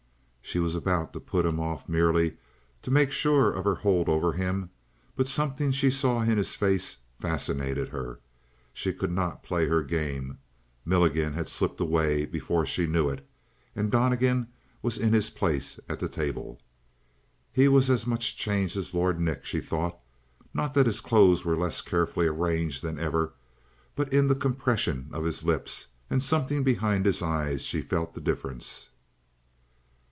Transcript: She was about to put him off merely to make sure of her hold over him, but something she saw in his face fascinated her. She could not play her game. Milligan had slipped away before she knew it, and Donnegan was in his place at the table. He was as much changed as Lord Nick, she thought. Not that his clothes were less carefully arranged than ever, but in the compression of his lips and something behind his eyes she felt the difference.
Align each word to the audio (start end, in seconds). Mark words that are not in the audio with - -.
She 0.43 0.59
was 0.59 0.75
about 0.75 1.13
to 1.13 1.21
put 1.21 1.45
him 1.45 1.61
off 1.61 1.87
merely 1.87 2.35
to 2.81 2.91
make 2.91 3.09
sure 3.13 3.53
of 3.53 3.63
her 3.63 3.75
hold 3.75 4.09
over 4.09 4.33
him, 4.33 4.69
but 5.15 5.25
something 5.29 5.71
she 5.71 5.89
saw 5.89 6.23
in 6.23 6.35
his 6.37 6.55
face 6.55 6.97
fascinated 7.17 7.87
her. 7.89 8.19
She 8.73 8.91
could 8.91 9.13
not 9.13 9.43
play 9.43 9.67
her 9.69 9.81
game. 9.81 10.39
Milligan 10.83 11.31
had 11.35 11.47
slipped 11.47 11.79
away 11.79 12.25
before 12.25 12.65
she 12.65 12.85
knew 12.85 13.07
it, 13.07 13.25
and 13.77 13.89
Donnegan 13.89 14.47
was 14.81 14.97
in 14.97 15.13
his 15.13 15.29
place 15.29 15.79
at 15.87 16.01
the 16.01 16.09
table. 16.09 16.59
He 17.53 17.69
was 17.69 17.89
as 17.89 18.05
much 18.05 18.35
changed 18.35 18.75
as 18.75 18.93
Lord 18.93 19.21
Nick, 19.21 19.45
she 19.45 19.61
thought. 19.61 19.97
Not 20.53 20.73
that 20.73 20.85
his 20.85 20.99
clothes 20.99 21.45
were 21.45 21.55
less 21.55 21.79
carefully 21.79 22.27
arranged 22.27 22.81
than 22.83 22.99
ever, 22.99 23.31
but 23.95 24.11
in 24.11 24.27
the 24.27 24.35
compression 24.35 25.07
of 25.13 25.23
his 25.23 25.45
lips 25.45 25.87
and 26.09 26.21
something 26.21 26.61
behind 26.65 27.05
his 27.05 27.21
eyes 27.21 27.63
she 27.63 27.79
felt 27.79 28.15
the 28.15 28.19
difference. 28.19 28.89